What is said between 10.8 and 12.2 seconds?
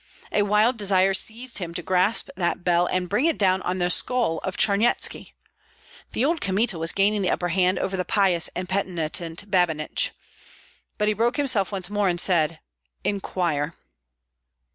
but he broke himself once more and